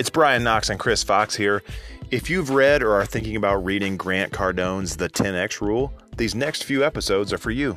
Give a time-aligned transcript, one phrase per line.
[0.00, 1.62] It's Brian Knox and Chris Fox here.
[2.10, 6.64] If you've read or are thinking about reading Grant Cardone's The 10X Rule, these next
[6.64, 7.76] few episodes are for you.